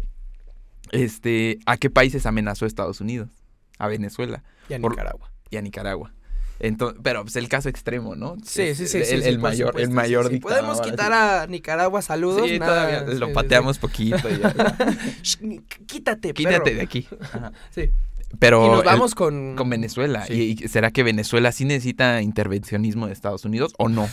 [0.91, 3.29] este, ¿a qué países amenazó Estados Unidos?
[3.77, 5.31] A Venezuela Y a Por- Nicaragua.
[5.49, 6.11] y a Nicaragua.
[6.59, 8.37] Entonces, pero pues el caso extremo, ¿no?
[8.45, 8.99] Sí, sí, sí.
[8.99, 10.33] El, sí, el sí, mayor, el supuesto, mayor sí, sí.
[10.35, 12.47] dictador, Podemos quitar a Nicaragua saludos.
[12.49, 14.29] Sí, nada, todavía lo pateamos poquito.
[14.29, 14.53] y ya.
[15.85, 16.63] Quítate, Quítate perro.
[16.77, 17.07] de aquí.
[17.21, 17.51] Ajá.
[17.71, 17.91] Sí.
[18.39, 19.55] Pero y nos el- vamos con...
[19.55, 20.25] con Venezuela.
[20.25, 20.55] Sí.
[20.59, 24.07] ¿Y y será que Venezuela sí necesita intervencionismo de Estados Unidos o no?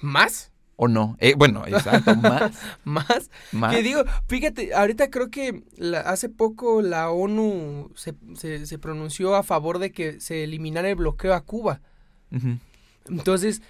[0.00, 0.50] ¿Más?
[0.76, 1.16] ¿O no?
[1.20, 2.52] Eh, bueno, exacto, más.
[2.84, 3.30] ¿Más?
[3.52, 3.74] más.
[3.74, 9.34] Que digo, fíjate, ahorita creo que la- hace poco la ONU se, se- se pronunció
[9.36, 11.80] a favor de que se eliminara el bloqueo a Cuba.
[13.08, 13.62] Entonces,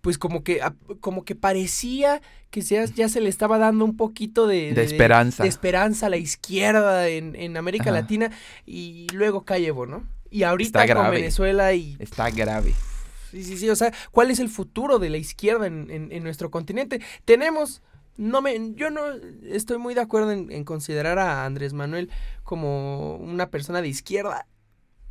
[0.00, 3.96] pues como que, a- como que parecía que ya, ya se le estaba dando un
[3.96, 5.42] poquito de, De esperanza.
[5.42, 8.00] de esperanza a la izquierda en, en América Ajá.
[8.00, 8.30] Latina
[8.66, 10.04] y luego cae Evo, ¿no?
[10.30, 11.10] Y ahorita Está con.
[11.10, 11.96] Venezuela y...
[11.98, 12.74] Está grave.
[13.30, 16.22] Sí, sí, sí, o sea, ¿cuál es el futuro de la izquierda en, en- en
[16.22, 17.00] nuestro continente?
[17.26, 17.82] Tenemos,
[18.16, 19.00] no me, yo no
[19.44, 22.08] estoy muy de acuerdo en, en considerar a Andrés Manuel
[22.44, 24.46] como una persona de izquierda.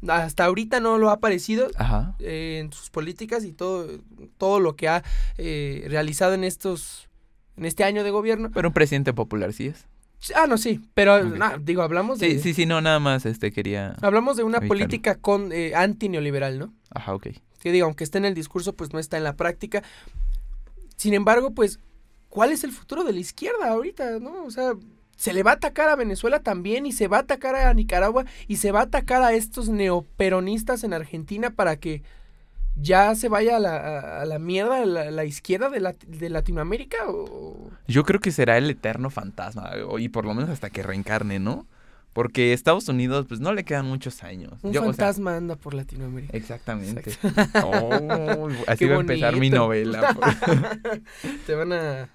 [0.08, 2.16] Hasta ahorita no lo ha parecido Ajá.
[2.20, 3.88] eh, en sus políticas y todo,
[4.38, 5.04] todo lo que ha
[5.38, 7.10] eh, realizado en estos,
[7.56, 8.52] en este año de gobierno.
[8.54, 9.86] Pero un presidente popular sí es.
[10.36, 13.52] Ah, no, sí, pero nah, digo, hablamos de, Sí, sí, sí, no, nada más este
[13.52, 13.96] quería.
[14.02, 16.74] hablamos de una política con eh, anti-neoliberal, ¿no?
[16.90, 17.28] Ajá, ok.
[17.60, 19.84] que digo, aunque esté en el discurso, pues no está en la práctica.
[20.96, 21.80] Sin embargo, pues,
[22.30, 24.44] ¿cuál es el futuro de la izquierda ahorita, no?
[24.46, 24.74] O sea,
[25.18, 28.24] se le va a atacar a Venezuela también y se va a atacar a Nicaragua
[28.48, 32.04] y se va a atacar a estos neoperonistas en Argentina para que
[32.80, 36.30] ya se vaya a la, a- a la mierda la, la izquierda de, Lat- de
[36.30, 37.72] Latinoamérica o...
[37.88, 41.66] Yo creo que será el eterno fantasma, y por lo menos hasta que reencarne, ¿no?
[42.14, 44.54] Porque Estados Unidos, pues no le quedan muchos años.
[44.64, 46.36] un Yo, o sea, fantasma anda por Latinoamérica.
[46.38, 47.12] exactamente.
[47.64, 50.14] Oh, así Qué va a empezar mi novela.
[50.16, 51.02] por-
[51.46, 52.10] Te van a,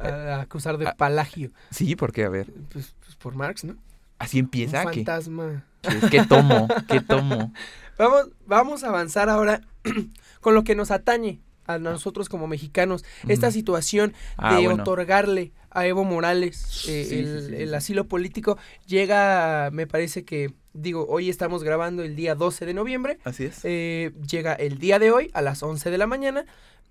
[0.00, 0.94] a acusar de Ah.
[0.96, 1.50] palagio.
[1.70, 3.76] Sí, porque, a ver, Pues, pues por Marx, ¿no?
[4.18, 4.80] así Un empieza.
[4.86, 5.64] que fantasma.
[6.10, 6.68] ¿Qué tomo?
[6.88, 7.52] ¿Qué tomo?
[7.98, 9.62] Vamos, vamos a avanzar ahora
[10.42, 13.04] con lo que nos atañe a nosotros como mexicanos.
[13.26, 14.82] Esta situación Ah, de bueno.
[14.82, 17.74] otorgarle a Evo Morales eh, Sí, el, sí, el sí.
[17.74, 23.18] asilo político llega, me parece que, digo, hoy estamos grabando el día 12 de noviembre.
[23.24, 23.60] Así es.
[23.64, 26.44] eh, llega el día de hoy a las 11 de la mañana.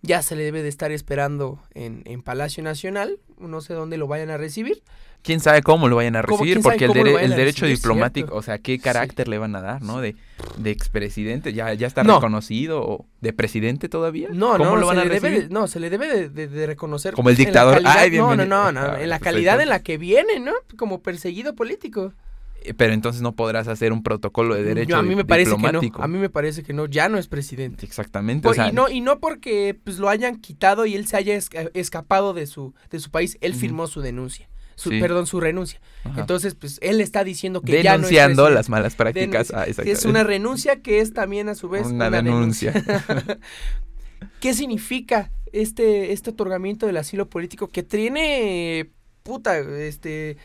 [0.05, 3.17] Ya se le debe de estar esperando en, en Palacio Nacional.
[3.39, 4.81] No sé dónde lo vayan a recibir.
[5.23, 7.77] quién sabe cómo lo vayan a recibir, ¿Quién sabe porque el, dere- el derecho recibir?
[7.77, 8.37] diplomático, Cierto.
[8.37, 9.99] o sea, qué carácter le van a dar, ¿no?
[9.99, 10.15] De,
[10.57, 12.15] de expresidente, ya, ya está No.
[12.17, 14.29] reconocido, o de presidente todavía.
[14.31, 15.43] No, ¿Cómo no, lo van se a recibir?
[15.47, 17.15] de- no, se le debe de, de- de reconocer.
[17.15, 17.81] Como el dictador.
[17.81, 20.39] calidad- Ay, no, no, no, no, Ah, en la pues calidad en la que viene,
[20.39, 20.53] ¿no?
[20.77, 22.13] Como perseguido político.
[22.77, 25.71] Pero entonces no podrás hacer un protocolo de derecho Yo, a mí me parece que
[25.71, 25.81] no.
[25.99, 27.85] A mí me parece que no, ya no es presidente.
[27.85, 28.43] Exactamente.
[28.43, 31.17] Por- o sea, y no y no porque pues lo hayan quitado y él se
[31.17, 34.49] haya esca- escapado de su de su país, él firmó su denuncia.
[34.77, 34.99] Su, Sí.
[34.99, 35.79] perdón, su renuncia.
[36.03, 36.19] ajá.
[36.19, 39.53] Entonces, pues él está diciendo que ya no es denunciando las malas prácticas.
[39.53, 42.73] Ah, es una renuncia que es también a su vez Una denuncia.
[44.39, 48.89] ¿Qué significa este, este otorgamiento del asilo político que tiene,
[49.23, 50.37] puta, este,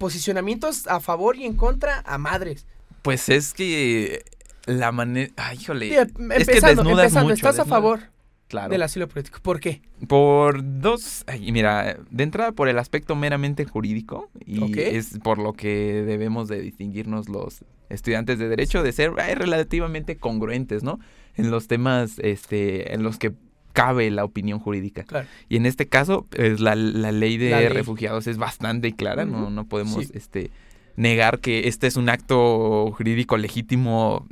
[0.00, 2.66] posicionamientos a favor y en contra a madres?
[3.02, 4.24] Pues es que
[4.64, 5.30] la manera.
[5.36, 5.90] Ay, híjole.
[5.90, 8.00] Mira, es que empezando, desnudas empezando, mucho, ¿estás a favor
[8.48, 8.70] Claro.
[8.70, 9.40] del asilo político?
[9.42, 9.82] ¿Por qué?
[10.08, 11.22] Por dos.
[11.26, 14.30] Ay, mira, de entrada por el aspecto meramente jurídico.
[14.44, 19.34] Y es por lo que debemos de distinguirnos los estudiantes de derecho de ser ay,
[19.34, 20.98] relativamente congruentes, ¿no?
[21.36, 23.32] En los temas este, en los que
[23.72, 25.04] cabe la opinión jurídica.
[25.04, 25.26] Claro.
[25.48, 27.68] Y en este caso, pues, la, la ley de La ley.
[27.68, 30.12] refugiados es bastante clara, no, no podemos Sí.
[30.14, 30.50] este,
[30.96, 34.26] negar que este es un acto jurídico legítimo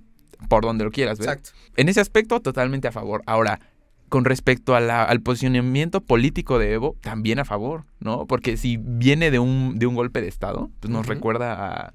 [0.48, 1.28] por donde lo quieras ver.
[1.28, 1.50] Exacto.
[1.76, 3.22] En ese aspecto, totalmente a favor.
[3.26, 3.60] Ahora,
[4.08, 8.26] con respecto a la- al posicionamiento político de Evo, también a favor, ¿no?
[8.26, 11.52] Porque si viene de un, de un golpe de Estado, pues nos recuerda
[11.86, 11.94] a...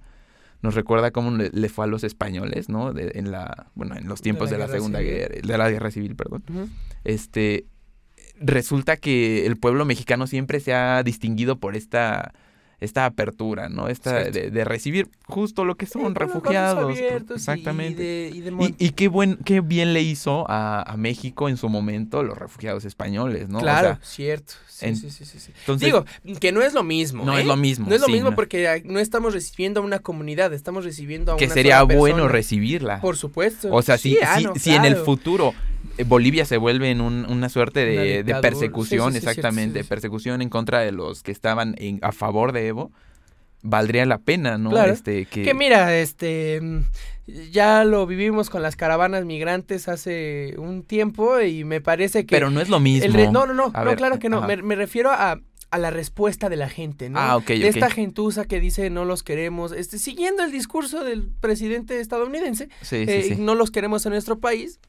[0.61, 2.93] Nos recuerda cómo le, le fue a los españoles, ¿no?
[2.93, 5.13] De- en la, bueno, en los tiempos de la, Segunda Civil.
[5.13, 6.43] Guerra, de la Guerra Civil, perdón.
[7.03, 7.65] Este
[8.39, 12.33] resulta que el pueblo mexicano siempre se ha distinguido por esta
[12.79, 13.87] esta apertura, ¿no?
[13.87, 16.83] Esta de, de recibir justo lo que son refugiados.
[16.83, 18.01] abiertos Exactamente.
[18.33, 21.47] Y, de, y de Y, y qué buen, qué bien le hizo a, a México
[21.47, 23.59] en su momento los refugiados españoles, ¿no?
[23.59, 24.53] O claro, sea, cierto.
[24.67, 25.53] Sí, en- sí, sí, sí, sí.
[25.59, 26.03] entonces, Digo,
[26.41, 27.23] que no es lo mismo.
[27.23, 27.41] no ¿eh?
[27.41, 27.87] es lo mismo.
[27.87, 28.35] No es lo sí, mismo no.
[28.35, 32.15] porque no estamos recibiendo a una comunidad, estamos recibiendo a que una sería sola bueno
[32.17, 32.33] persona.
[32.33, 32.99] recibirla.
[32.99, 33.69] Por supuesto.
[33.73, 35.72] O sea, Sí, si, ah, si, en el futuro eh,
[36.05, 38.01] Bolivia se vuelve en un- una suerte Una
[38.35, 41.99] de, persecución, Sí, sí, sí, cierto, exactamente, persecución en contra de los que estaban en-
[42.01, 42.91] a favor de Evo,
[43.61, 44.69] valdría la pena, ¿no?
[44.71, 44.91] Claro.
[44.93, 46.61] Este, que, Que mira, este
[47.51, 52.49] ya lo vivimos con las caravanas migrantes hace un tiempo y me parece que pero
[52.49, 53.05] no es lo mismo.
[53.05, 54.41] el re- no, no, no, A no, ver, claro que no.
[54.45, 55.39] Me, me refiero a,
[55.71, 57.19] a la respuesta de la gente, ¿no?
[57.19, 61.29] Ah, ok, de esta gentuza que dice no los queremos, este, siguiendo el discurso del
[61.39, 63.35] presidente estadounidense, Sí, sí, eh, sí.
[63.39, 64.79] no los queremos en nuestro país.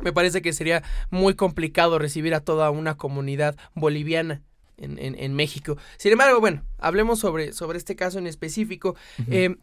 [0.00, 4.42] Me parece que sería muy complicado recibir a toda una comunidad boliviana
[4.78, 5.76] en, en- en México.
[5.98, 8.96] Sin embargo, bueno, hablemos sobre, sobre este caso en específico.
[9.30, 9.56] Eh,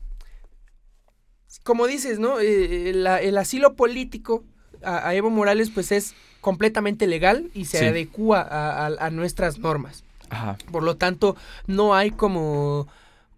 [1.64, 2.40] como dices, ¿no?
[2.40, 4.44] Eh, la- el asilo político
[4.84, 7.86] a, a Evo Morales pues es completamente legal y se Sí.
[7.86, 10.04] adecua a, a- a nuestras normas.
[10.30, 10.58] Ajá.
[10.72, 11.36] Por lo tanto,
[11.68, 12.88] no hay como,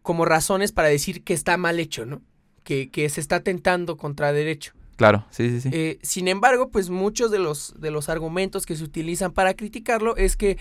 [0.01, 2.21] como razones para decir que está mal hecho, ¿no?
[2.63, 4.73] Que, que se está atentando contra derecho.
[4.99, 5.69] Claro, sí, sí, sí.
[5.71, 10.17] Eh, sin embargo, pues muchos de los, de los argumentos que se utilizan para criticarlo
[10.17, 10.57] es que,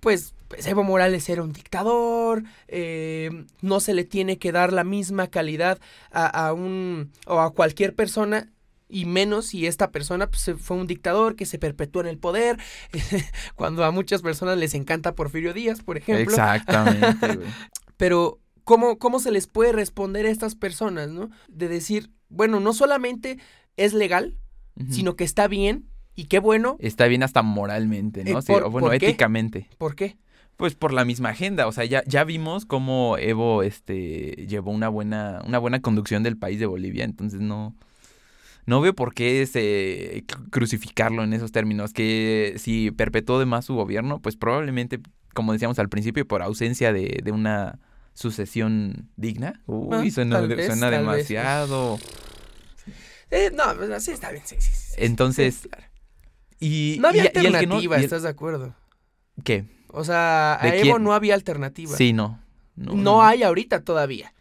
[0.00, 3.30] pues, pues, Evo Morales era un dictador, eh,
[3.62, 5.78] no se le tiene que dar la misma calidad
[6.10, 8.48] a, a un o a cualquier persona
[8.88, 12.58] y menos si esta persona pues, fue un dictador que se perpetuó en el poder,
[13.54, 16.34] cuando a muchas personas les encanta Porfirio Díaz, por ejemplo.
[16.34, 17.38] Exactamente.
[17.96, 21.30] Pero, ¿cómo, ¿cómo se les puede responder a estas personas, no?
[21.46, 23.38] De decir, bueno, no solamente
[23.76, 24.36] es legal,
[24.90, 26.76] sino que está bien y qué bueno.
[26.78, 28.38] Está bien hasta moralmente, ¿no?
[28.38, 29.68] Eh, Sí, por- o bueno, éticamente.
[29.78, 30.16] ¿Por qué?
[30.56, 34.88] Pues por la misma agenda, o sea, ya, ya vimos cómo Evo este, llevó una
[34.88, 37.76] buena, una buena conducción del país de Bolivia, entonces no,
[38.66, 39.46] no veo por qué
[40.50, 45.00] crucificarlo en esos términos, que si perpetuó de más su gobierno, pues probablemente,
[45.34, 47.78] como decíamos al principio, por ausencia de, de una
[48.18, 49.62] sucesión digna.
[49.66, 51.98] Uy, Ah, suena, vez, demasiado.
[53.30, 54.94] Eh, no, pues, así está bien, sí, sí, sí, sí.
[54.98, 55.84] Entonces, Sí, claro.
[56.58, 58.74] y, No había y- y el que no- alternativa, y el- ¿estás de acuerdo?
[59.44, 59.66] ¿Qué?
[59.88, 61.04] O sea, a ¿De Evo quién?
[61.04, 61.96] no había alternativa.
[61.96, 62.42] Sí, no.
[62.76, 64.32] No, hay ahorita todavía.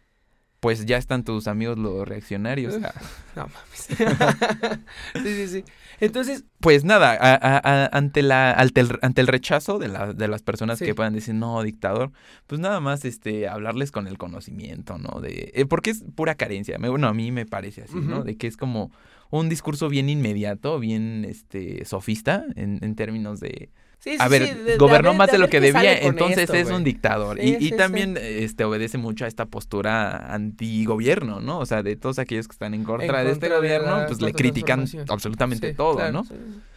[0.60, 2.76] Pues ya están tus amigos los reaccionarios.
[3.36, 3.88] No mames.
[5.14, 5.64] sí, sí, sí.
[6.00, 10.14] Entonces, Pues nada, a- a- a- ante, la, ante, el, ante el rechazo de, la-
[10.14, 10.86] de las personas Sí.
[10.86, 12.12] que puedan decir, no, dictador,
[12.48, 15.22] pues nada más este, hablarles con el conocimiento, ¿no?
[15.22, 16.80] De, eh, porque es pura carencia.
[16.80, 18.24] Me- Bueno, a mí me parece así, ¿no?
[18.24, 18.92] De que es como
[19.30, 24.44] un discurso bien inmediato, bien este, sofista en, en términos de, sí, sí, a ver,
[24.48, 27.40] sí, gobernó ver- más de, lo que debía, entonces esto, es un dictador.
[27.42, 31.60] Y también este, obedece mucho a esta postura antigobierno, ¿no?
[31.60, 34.34] O sea, de todos aquellos que están en contra, de este de gobierno, pues le
[34.34, 36.28] critican absolutamente todo, claro, ¿no?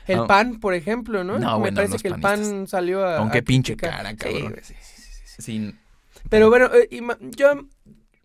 [0.07, 0.27] El Ah.
[0.27, 1.39] PAN, por ejemplo, ¿no?
[1.39, 2.21] No, Me bueno, parece que el.
[2.21, 3.19] PAN salió a.
[3.19, 4.57] Con a pinche cara, cabrón.
[4.63, 5.43] sí, sí, sí, sí.
[5.43, 5.79] Sin-
[6.29, 6.89] Pero bueno, eh,
[7.37, 7.53] yo,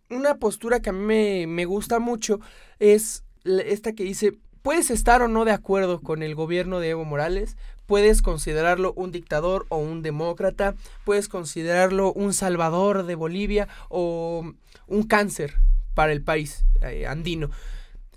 [0.09, 2.39] una postura que a mí me, me gusta mucho
[2.79, 7.05] es esta que dice, puedes estar o no de acuerdo con el gobierno de Evo
[7.05, 7.55] Morales,
[7.85, 14.53] puedes considerarlo un dictador o un demócrata, puedes considerarlo un salvador de Bolivia o
[14.87, 15.55] un cáncer
[15.93, 17.49] para el país eh, andino.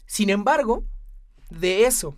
[0.07, 0.85] Sin embargo,
[1.51, 2.17] de eso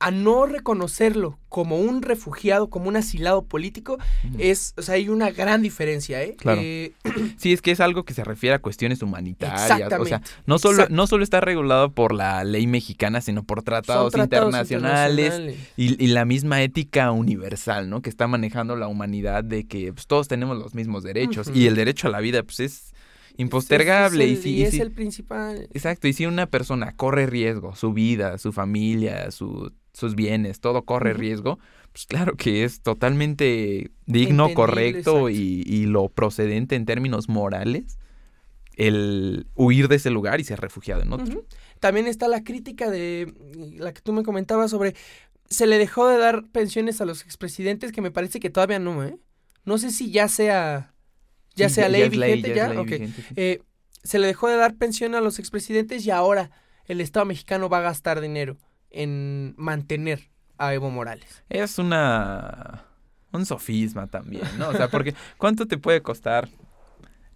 [0.00, 3.96] a no reconocerlo como un refugiado, como un asilado político,
[4.38, 6.34] es, o sea, hay una gran diferencia, ¿eh?
[6.36, 6.60] Claro.
[6.62, 6.92] Eh,
[7.38, 9.62] Sí, es que es algo que se refiere a cuestiones humanitarias.
[9.62, 9.96] exactamente.
[10.02, 10.94] O sea, no solo, exacto.
[10.94, 15.68] no solo está regulado por la ley mexicana, sino por tratados, tratados internacionales, internacionales.
[15.76, 18.02] Y, y la misma ética universal, ¿no?
[18.02, 21.50] Que está manejando la humanidad de que pues, todos tenemos los mismos derechos.
[21.54, 22.94] Y el derecho a la vida, pues, es
[23.36, 24.24] impostergable.
[24.24, 25.68] Es- y es el- si, y y es si- el principal.
[25.72, 30.82] Exacto, y si una persona corre riesgo, su vida, su familia, su- sus bienes, todo
[30.82, 31.58] corre riesgo,
[31.92, 37.98] pues claro que es totalmente digno, Entendible, correcto y, y lo procedente en términos morales
[38.76, 41.44] el huir de ese lugar y ser refugiado en otro.
[41.80, 43.32] También está la crítica de
[43.78, 44.94] la que tú me comentabas sobre
[45.48, 49.04] se le dejó de dar pensiones a los expresidentes, que me parece que todavía no,
[49.04, 49.16] ¿eh?
[49.64, 50.92] No sé si ya sea
[51.54, 52.72] ya sea ley vigente ya.
[53.36, 53.62] Eh,
[54.02, 56.50] se le dejó de dar pensión a los expresidentes y ahora
[56.86, 58.58] el Estado mexicano va a gastar dinero
[58.94, 60.28] en mantener
[60.58, 61.42] a Evo Morales.
[61.48, 62.84] Es una.
[63.32, 64.68] Un sofisma también, ¿no?
[64.68, 66.48] O sea, porque ¿cuánto te puede costar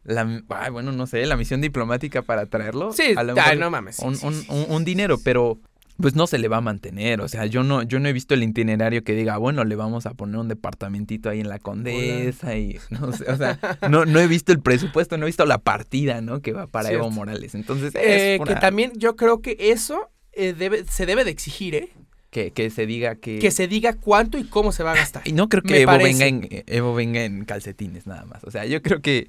[0.05, 0.43] la.
[0.51, 2.93] ay, bueno, no sé, la misión diplomática para traerlo?
[2.93, 3.99] Sí, A lo ay, no mames.
[3.99, 5.59] un, un- un- dinero, pero
[6.01, 7.21] pues no se le va a mantener.
[7.21, 10.07] O sea, yo no, yo no he visto el itinerario que diga, bueno, le vamos
[10.07, 13.59] a poner un departamentito ahí en la Condesa y no sé, o sea,
[13.91, 16.41] no, no he visto el presupuesto, no he visto la partida, ¿no?
[16.41, 17.57] Que va para Evo Morales.
[17.57, 21.91] Entonces, eh, que también yo creo que eso eh, debe, se debe de exigir, ¿eh?
[22.31, 23.39] Que, que, se diga que...
[23.39, 25.23] Que se diga cuánto y cómo se va a gastar.
[25.27, 28.45] Y no creo que Evo venga, en, Evo venga en calcetines nada más.
[28.45, 29.29] O sea, yo creo que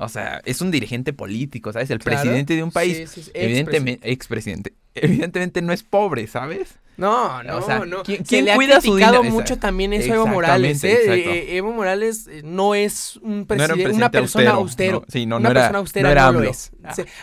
[0.00, 1.90] o sea, es un dirigente político, ¿sabes?
[1.90, 3.10] El presidente de un país.
[3.10, 4.72] Sí, sí, evidentemente, expresidente.
[4.94, 6.76] Evidentemente no es pobre, ¿sabes?
[6.98, 8.02] No, no, o sea, no.
[8.02, 10.98] ¿Quién, ¿quién le cuida ha criticado mucho también eso a Evo Morales, ¿eh?
[11.06, 15.04] eh Evo Morales eh, no es un presidente, una persona austero.
[15.08, 16.72] sí, no, una no era, persona austera no, lo es.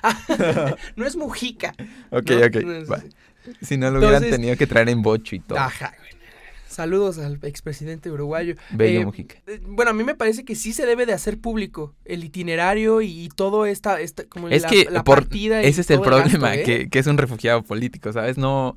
[0.01, 0.15] Ah.
[0.95, 1.75] no es Mujica.
[2.09, 3.03] Ok, ok.
[3.61, 5.59] Si no lo hubieran tenido que traer en bocho y todo.
[5.59, 5.93] Ajá,
[6.75, 8.55] Saludos al expresidente uruguayo.
[8.71, 9.35] Bello eh, Mujica.
[9.47, 13.01] Eh, bueno, a mí me parece que sí se debe de hacer público el itinerario
[13.01, 15.61] y, todo esta, esta como es que la partida.
[15.61, 16.89] Ese es el problema, ¿eh?
[16.89, 18.37] que, es un refugiado político, ¿sabes?
[18.37, 18.75] No,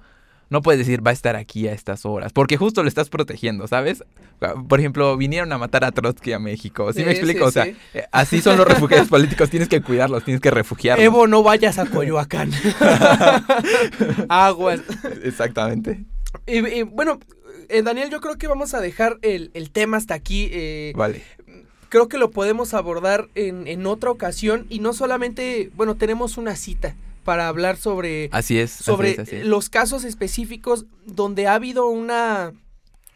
[0.50, 3.66] no puedes decir va a estar aquí a estas horas, porque justo lo estás protegiendo,
[3.66, 4.04] ¿sabes?
[4.68, 7.46] Por ejemplo, vinieron a matar a Trotsky a México, ¿sí, me explico?
[7.46, 7.66] o sea,
[8.12, 11.04] así son los refugiados políticos, tienes que cuidarlos, tienes que refugiarlos.
[11.04, 12.50] Evo, no vayas a Coyoacán.
[14.28, 14.80] Aguas.
[15.22, 16.04] Exactamente.
[16.46, 17.18] y, bueno,
[17.68, 20.48] eh, Daniel, yo creo que vamos a dejar el, tema hasta aquí.
[20.52, 21.22] Eh, vale.
[21.88, 26.94] Creo que lo podemos abordar en, otra ocasión y no solamente, bueno, tenemos una cita
[27.28, 32.54] para hablar sobre, así es, sobre los casos específicos donde ha habido una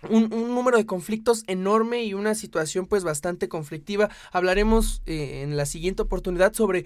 [0.07, 4.11] un, número de conflictos enorme y una situación pues bastante conflictiva.
[4.31, 6.85] Hablaremos eh, en la siguiente oportunidad sobre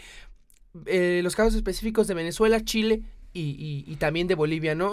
[0.85, 4.93] los casos específicos de Venezuela, Chile y, también de Bolivia, ¿no?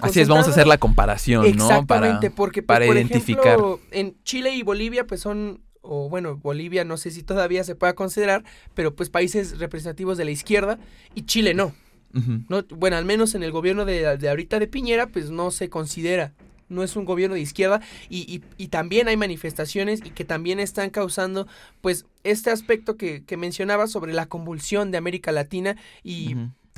[0.00, 1.64] Así es, vamos a hacer la comparación, ¿no?
[1.64, 3.58] Exactamente, porque pues, para identificar.
[3.90, 7.94] en Chile y Bolivia, pues son, o bueno, Bolivia no sé si todavía se pueda
[7.94, 8.44] considerar,
[8.74, 10.78] pero pues países representativos de la izquierda
[11.14, 11.74] y Chile no.
[12.48, 15.68] no bueno, al menos en el gobierno de, de, ahorita de Piñera, pues no se
[15.68, 16.32] considera.
[16.68, 20.90] No es un gobierno de izquierda y, y, también hay manifestaciones y que también están
[20.90, 21.46] causando
[21.80, 26.34] pues este aspecto que, que mencionaba sobre la convulsión de América Latina y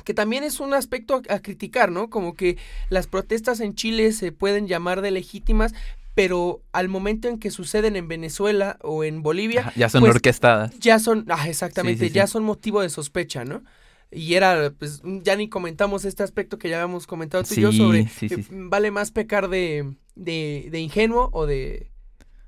[0.09, 2.09] que también es un aspecto a, criticar, ¿no?
[2.09, 2.57] Como que
[2.89, 5.75] las protestas en Chile se pueden llamar de legítimas,
[6.15, 9.71] pero al momento en que suceden en Venezuela o en Bolivia...
[9.75, 10.77] ya son pues, orquestadas.
[10.79, 13.63] Ya son, ah, exactamente, ya son motivo de sospecha, ¿no?
[14.11, 17.71] Y era, pues, ya ni comentamos este aspecto que ya habíamos comentado tú y yo
[17.71, 21.91] sobre, eh, vale más pecar de, de, de ingenuo o de,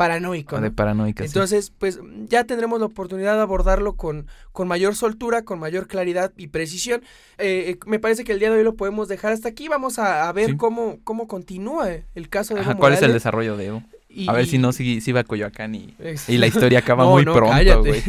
[0.01, 0.59] paranoico.
[0.59, 5.59] De paranoica, Entonces, pues ya tendremos la oportunidad de abordarlo con, con mayor soltura, con
[5.59, 7.01] mayor claridad y precisión.
[7.37, 9.67] Eh, eh, me parece que el día de hoy lo podemos dejar hasta aquí.
[9.67, 13.67] Vamos a, ver cómo, cómo continúa el caso de Evo ¿Cuál es el desarrollo de
[13.67, 13.83] Evo?
[14.27, 15.95] a ver si no, si, si va a Coyoacán y,
[16.27, 18.03] y la historia acaba muy pronto, güey.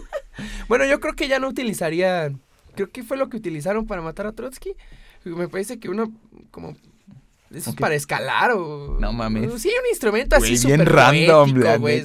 [0.68, 2.32] bueno, yo creo que ya no utilizaría...
[2.74, 4.72] Creo que fue lo que utilizaron para matar a Trotsky.
[5.24, 6.12] Me parece que uno
[6.50, 6.76] como
[7.54, 8.96] eso es para escalar o.
[9.00, 9.60] No mames.
[9.60, 12.04] Sí, un instrumento así súper bien random, güey.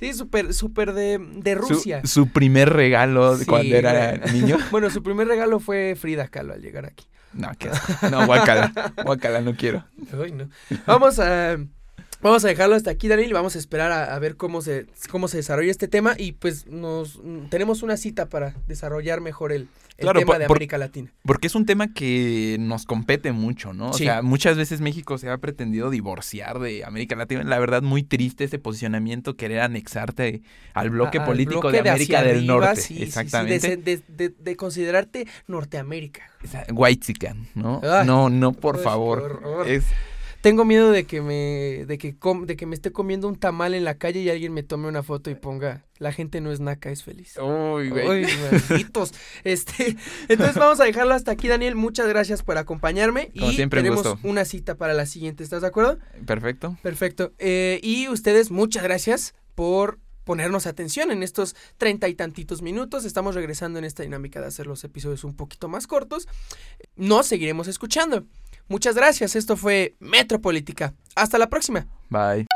[0.00, 2.00] Sí, súper, súper de, de Rusia.
[2.04, 4.56] Su, primer regalo cuando era niño.
[4.70, 7.06] bueno, su primer regalo fue Frida Kahlo al llegar aquí.
[7.34, 7.70] No, qué
[8.10, 8.72] No, guacala.
[9.04, 9.84] guacala, no quiero.
[10.22, 10.48] Ay, no.
[10.86, 11.58] Vamos a.
[12.20, 15.28] Vamos a dejarlo hasta aquí, Daniel, y vamos a esperar a, ver cómo se, cómo
[15.28, 20.38] se desarrolla este tema y pues nos tenemos una cita para desarrollar mejor el, tema
[20.38, 21.12] de América Latina.
[21.22, 23.90] Porque es un tema que nos compete mucho, ¿no?
[23.90, 27.44] O sea, muchas veces México se ha pretendido divorciar de América Latina.
[27.44, 30.42] La verdad, muy triste ese posicionamiento, querer anexarte
[30.74, 32.82] al bloque político de América del Norte.
[33.00, 33.76] Exactamente.
[33.76, 36.22] de, considerarte Norteamérica.
[36.72, 37.14] White
[37.54, 37.80] ¿no?
[38.04, 39.64] no, no, por favor.
[39.68, 39.84] Es
[40.40, 43.84] tengo miedo de que me de que de que me esté comiendo un tamal en
[43.84, 46.90] la calle y alguien me tome una foto y ponga la gente no es naca,
[46.90, 47.36] es feliz.
[47.38, 48.08] Uy, güey.
[48.08, 48.26] Uy,
[48.68, 49.12] malditos.
[49.44, 49.96] Este,
[50.28, 51.74] entonces vamos a dejarlo hasta aquí, Daniel.
[51.74, 55.42] Muchas gracias por acompañarme y siempre, tenemos una cita para la siguiente.
[55.42, 55.98] ¿Estás de acuerdo?
[56.26, 56.76] Perfecto.
[56.82, 57.32] Perfecto.
[57.38, 63.04] Eh, y ustedes, muchas gracias por ponernos atención en estos treinta y tantitos minutos.
[63.04, 66.28] Estamos regresando en esta dinámica de hacer los episodios un poquito más cortos.
[66.96, 68.24] Nos seguiremos escuchando.
[68.68, 69.36] Muchas gracias.
[69.36, 70.94] Esto fue Metropolítica.
[71.14, 71.86] Hasta la próxima.
[72.10, 72.47] Bye.